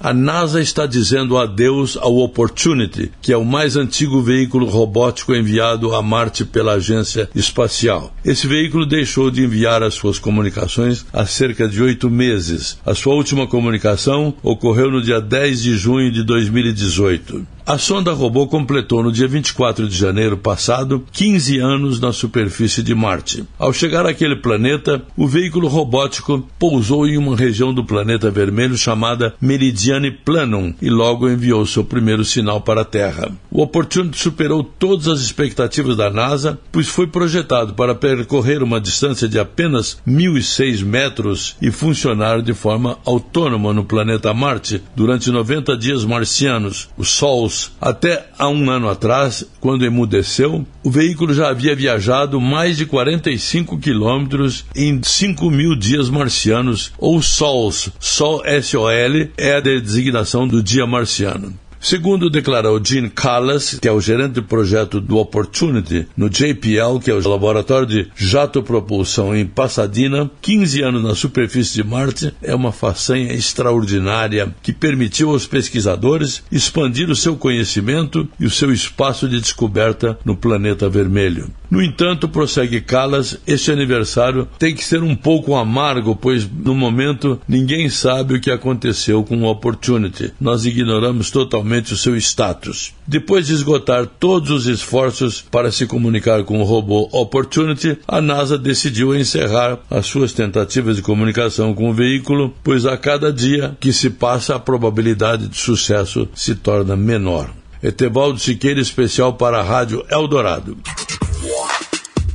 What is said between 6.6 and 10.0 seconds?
agência espacial. Esse veículo deixou de enviar as